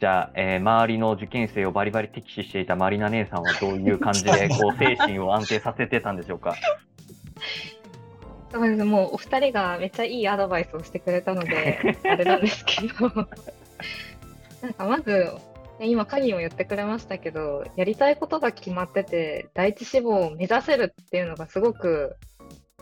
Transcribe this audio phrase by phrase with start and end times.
[0.00, 6.54] じゃあ、えー周りの受験生をバリバリ敵視していたマリナ姉さんはどういう感じで こう精神を安定させてたんでしょうか？
[8.50, 13.08] そうですもうお二人がめっちゃいいアドバイスをしてくれたので、 あれなんですけど、
[14.62, 15.32] なんかまず、
[15.78, 22.16] ね今、カギも言ってくれましたけど、やりたいことが決まってて、第一志望を目指せるっていうのがすごく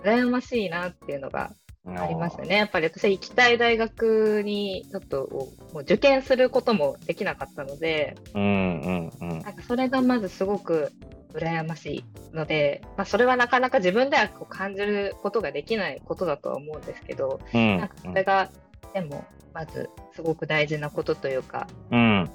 [0.03, 1.51] 羨ましいなっていうのが
[1.97, 2.57] ありますよね。
[2.57, 5.29] やっぱり私は行きたい大学にちょっと
[5.73, 9.41] もう受験することもできなかったので、うんうんうん。
[9.41, 10.93] なんかそれがまずすごく
[11.35, 18.51] 羨ましいので、まあ、それはなかなか自分ではこう感じることができないことだとは思うんですけど、うんなんかそれが
[18.95, 22.29] でもまずすごく大事なことというか、うんうん、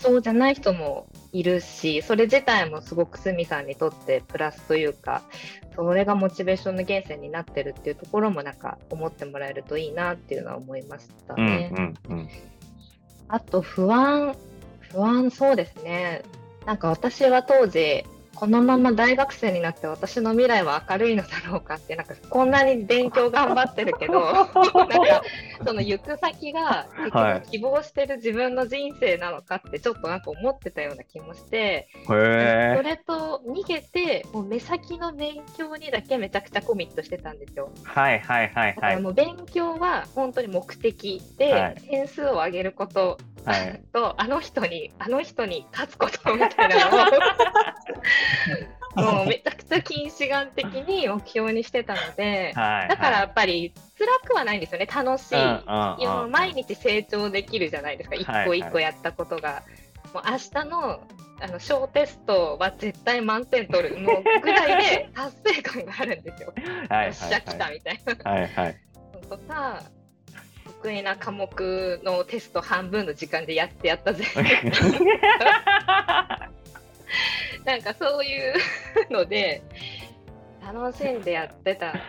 [0.00, 5.22] そうじゃない人もいるしそれ自体もすごく鷲見さんにとってプラスというか
[5.76, 11.72] それがモチベーションの源泉になってるっていうところもなんか思ってもらえるといいなっていうのは思いましたうんね。
[11.74, 12.28] うんうん。
[13.28, 14.34] あと不安、
[14.80, 16.22] 不安そうですね。
[16.66, 18.04] なんか私は当時、
[18.40, 24.18] このまま大学生になって私の未来は明るいのだろうかって、なんかこんなに勉強頑張ってるけど、
[24.88, 25.22] なんか
[25.66, 26.86] その行く先が
[27.50, 32.82] 希望してる自分の人生なのかってちょっとなんか思ってたような気もして、へそえ。
[32.82, 37.68] れと逃げて、もう目先の勉強にだけめちゃくちゃコミットしてたんですよ。
[37.84, 38.94] はいはいはいはい。
[38.94, 43.82] らもう勉強は本当に目的で、はい点数を上げることはい。
[43.92, 47.06] とあの人にあの人に勝つことみたいなのを
[49.00, 52.88] もうめちゃくちゃ近視眼的に目標にしてたのではい。
[52.88, 59.62] だからやっぱり辛くはないんですよね楽しい、うんうん毎日成長できるじゃないですか一はい個一個やったことが。
[60.12, 61.00] もう明日の
[61.42, 66.52] あの小テストは絶対満点取るのぐらいで達成感があるんですよ。
[66.88, 68.30] はいよっしゃ来たみたいな。
[68.30, 68.76] はいはい。
[69.28, 69.82] とか
[70.82, 74.24] 得意な科目のテスト半分の時間でやってやったぜ
[77.70, 78.54] なんかそういう
[79.12, 79.62] ので
[80.60, 82.00] 楽しんでやってた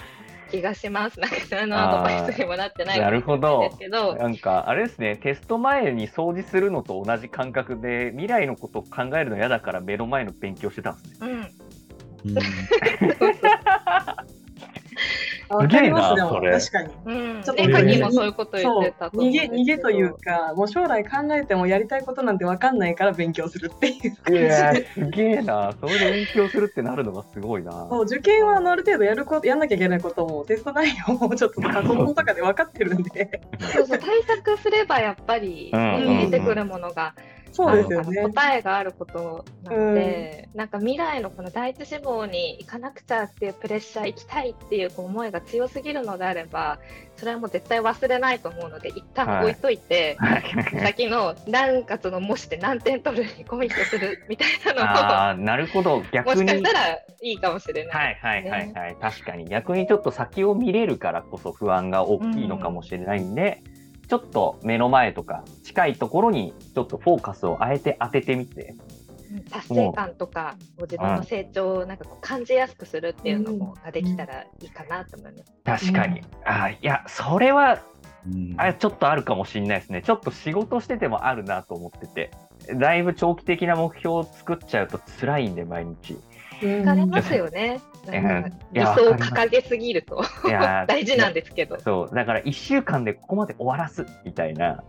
[0.50, 1.20] 気がします。
[1.20, 3.62] なんか何のアドバイスにもなってないなるほど。
[3.62, 4.16] ですけど。
[4.16, 11.28] なんかあれですねテスト前に掃除するのと同じ感覚で未来のことを考えるの嫌だから目の前の勉強してたんですね。
[12.26, 12.38] うん。
[12.38, 12.44] うん
[15.58, 16.16] わかります。
[16.16, 16.94] でも確かに。
[17.06, 19.64] うん、ちょっとでカギもそういうこと言ってたと思うん逃げですけど。
[19.64, 24.12] 逃げというかもう将来考えてもやりたいことなんて分かんないから勉強するっていう。
[24.12, 25.74] い感やじですげえな。
[25.80, 27.72] それで勉強するってなるのがすごいな。
[27.90, 33.42] そう受験はある程度やることやんなきゃいけないこともテスト内容もちょっと過去問とかで分かってるんで。
[33.60, 37.14] そうそう対策すればやっぱりうんうん出てくるものが
[37.52, 38.22] そうですよね。
[38.24, 46.80] 答えがあることなので、なんか未来のこの第一志望に行かなくちゃっていうプレッシャー行きたいっていう思いが強すぎるのであれば
[47.18, 50.18] それはもう絶対忘れないと思うので一旦置いといて、
[50.80, 55.92] 先の何月の模試で何点取るにコミットするみたいなああなるほど。
[55.92, 56.40] のをも逆に。
[56.42, 57.94] しかしたらいいかもしれな。
[57.94, 59.46] はいいはいはいはい、確かに。
[59.46, 63.62] 逆にちょっと先を見れるからこそ不安が大きいのかもしれないんで、
[64.12, 68.76] ちょっと目の前とか近いところにちょっとフォーカスをあえて当ててみて。
[68.76, 69.02] うん
[69.50, 75.32] 達成感とか自分の成長をなんかこう感じやすくするっていうのもができたらいいかなと思い
[75.64, 75.86] ます。
[75.86, 77.82] 確かに、あーいやそれは
[78.28, 78.56] うん。
[78.58, 80.02] あちょっとあるかもしれないですね。
[80.02, 82.32] ちょっと仕事しててもあるなと思ってて。
[82.76, 86.18] だいぶ長期的な目標を作っちゃうと辛いんで毎日
[86.62, 87.82] 疲れますよね。
[88.72, 90.24] 理や想を掲げすぎると
[90.88, 91.80] 大事なんですけど。
[91.80, 94.84] そう、だから1週間でここまで終わらすみたいな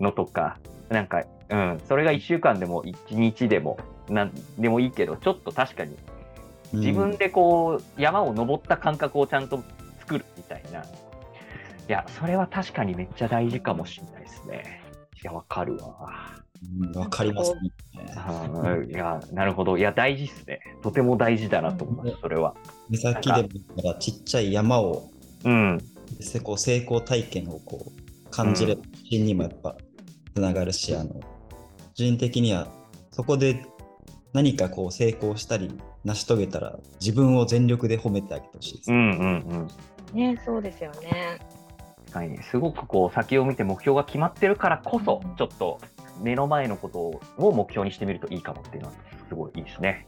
[0.00, 0.58] のとか、
[0.88, 5.96] なんか、うん、それが1週間でも1日でも、なんでもいいけど、ちょっと確かに
[6.72, 9.62] 自分でこう、山を登った感覚をちゃんと
[10.00, 10.80] 作るみたいな。
[10.80, 10.84] い
[11.88, 14.82] や、それは確かにめっちゃ大事かもしれないですね。
[15.22, 16.12] いや、わかるわ。
[16.80, 17.70] うんわかりますね。
[18.52, 19.78] うんいや、なるほど。
[19.78, 20.60] いや、大事ですね。
[20.82, 22.54] とても大事だなと思います、それは。
[22.88, 25.10] 目先でもいいからちっちゃい山を
[25.44, 25.78] うん。
[26.20, 29.76] せこう成功体験をこう感じれば自信にもやっぱ
[30.34, 31.22] つながるし、あの個
[31.94, 32.68] 人的には
[33.12, 33.64] そこで
[34.32, 35.70] 何かこう成功したり
[36.04, 38.92] 成し遂げたら自分を全力で褒めてあげてほしいです。
[38.92, 39.68] うんうん
[40.12, 40.16] うん。
[40.16, 41.38] ね、そうですよね。
[42.12, 45.78] はい、すごくこう先を見て目標が決まってるからこそうんちょっと
[46.22, 46.98] 目の前のこと
[47.42, 48.94] を目標にしてみるといいかもっていうのは
[49.28, 50.06] すごいいいですね。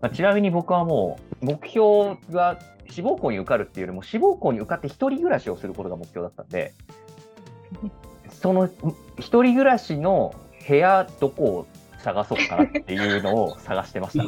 [0.00, 2.58] まあちなみに僕はもう目標が
[2.90, 6.74] 志望校に受かるっていうよりも志望校に受かって一人暮らしをすることが目標だったんで
[8.30, 8.68] その
[9.18, 10.34] 一人暮らしの
[10.68, 11.66] 部屋どこを
[11.98, 14.24] 探そうかなっていうのを探してました。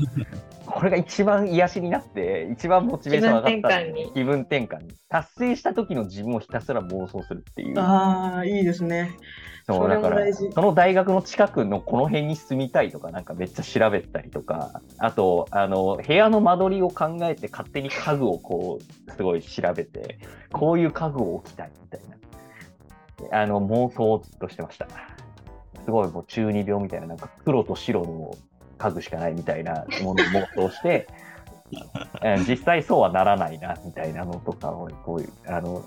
[0.77, 4.95] これが一番癒しになって、一番モチベーション上がった気分転換に。
[5.09, 7.81] 達成した時の自分をひたすら妄想するっていう。
[7.81, 9.17] ああ、いいですね。
[9.65, 20.21] そうだからも大事その大学の近くのこの辺に住みたいとかなんかめっちゃ調べたりとかあとあの部屋の間取りを考えて勝手に家具をこうすごい調べて
[20.53, 22.01] こういう家具を置きたいみたい
[23.31, 24.87] なあの妄想をずっとしてました
[25.85, 28.37] すごいもう中二病みたいななんか黒と白の
[28.79, 31.07] 家具しかないみたいなものを妄想して
[32.23, 35.85] うん実際そうはならないなみたいなのとかをこういうあの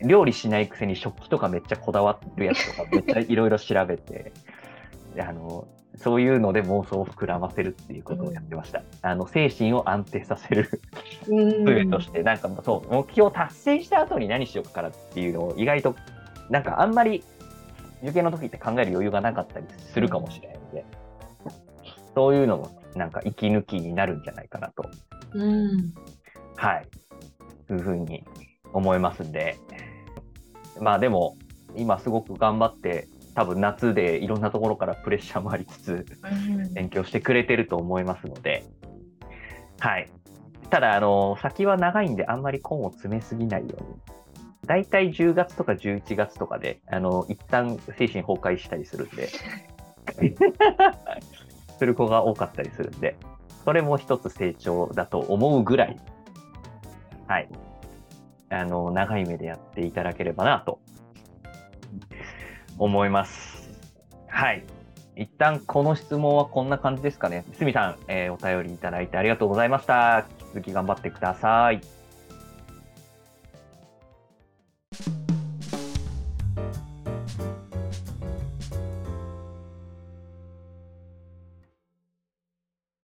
[0.00, 4.32] 料理しないくせに食器とかめっちゃこだわるやつとかめっちゃいろいろ調べて
[5.18, 5.66] あの
[5.96, 8.82] そういうので妄想を膨らませるっていうことをやってました。
[9.02, 10.80] あの精神を安定させる
[11.28, 15.96] うん術として、なんかそう目標を達成した後に何しようかなっていうのを意外と
[16.50, 17.24] なんかあんまり
[18.02, 20.84] 受験の時って考える余裕がなかったりするかもしれないので、
[22.18, 24.90] そういうのもなんか息抜きになるんじゃないかなと
[25.34, 25.94] うん。
[26.56, 26.86] はい。
[27.70, 28.24] いうふうに
[28.72, 29.56] 思いますんで。
[30.80, 31.36] まあでも、
[31.76, 33.06] 今すごく頑張って、
[33.36, 36.06] 多分夏でいろんなところからプレッシャーもありつつ、
[36.74, 38.64] 勉強してくれてると思いますので、
[39.78, 40.10] はい。
[40.70, 43.88] ただ、あの、先は長いんで、あんまり根を詰めすぎないように。
[44.66, 49.28] だいたい10月とか11月とかで、あの、一旦精神崩壊したりするんで、
[51.78, 53.16] する子が多かったりするんで、
[53.64, 55.98] それも一つ成長だと思うぐらい、
[57.26, 57.48] はい。
[58.50, 60.80] あの、長い目でやっていただければなと
[62.78, 63.70] 思います。
[64.28, 64.64] はい。
[65.16, 67.44] 一旦この質問はこんな感じですかね。
[67.54, 70.26] すみさん、えーお便りいただいてありがとうございました。
[70.40, 71.80] 引き続き頑張ってください。